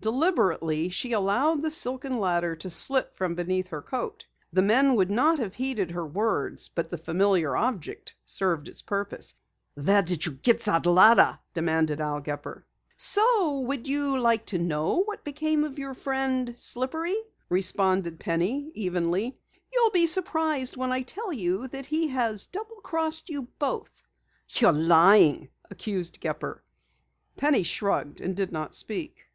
Deliberately, 0.00 0.88
she 0.88 1.12
allowed 1.12 1.60
the 1.60 1.70
silken 1.70 2.18
ladder 2.18 2.56
to 2.56 2.70
slip 2.70 3.14
from 3.14 3.34
beneath 3.34 3.68
her 3.68 3.82
coat. 3.82 4.24
The 4.50 4.62
men 4.62 4.94
would 4.94 5.10
not 5.10 5.38
have 5.38 5.54
heeded 5.56 5.90
her 5.90 6.06
words, 6.06 6.70
but 6.74 6.88
the 6.88 6.96
familiar 6.96 7.54
object 7.54 8.14
served 8.24 8.68
its 8.68 8.80
purpose. 8.80 9.34
"Where 9.74 10.00
did 10.00 10.24
you 10.24 10.32
get 10.32 10.60
that 10.60 10.86
ladder?" 10.86 11.38
demanded 11.52 12.00
Al 12.00 12.20
Gepper. 12.22 12.64
"So 12.96 13.70
you 13.70 14.12
would 14.12 14.20
like 14.22 14.46
to 14.46 14.58
know 14.58 15.02
what 15.02 15.24
became 15.24 15.62
of 15.64 15.78
your 15.78 15.92
friend, 15.92 16.58
Slippery?" 16.58 17.12
responded 17.50 18.18
Penny 18.18 18.72
evenly. 18.72 19.38
"You'll 19.70 19.90
be 19.90 20.06
surprised 20.06 20.78
when 20.78 20.90
I 20.90 21.02
tell 21.02 21.34
you 21.34 21.68
that 21.68 21.84
he 21.84 22.08
has 22.08 22.46
double 22.46 22.76
crossed 22.76 23.28
you 23.28 23.42
both!" 23.58 24.00
"You're 24.48 24.72
lying," 24.72 25.50
accused 25.70 26.22
Gepper. 26.22 26.62
Penny 27.36 27.62
shrugged 27.62 28.22
and 28.22 28.34
did 28.34 28.50
not 28.52 28.74
speak. 28.74 29.26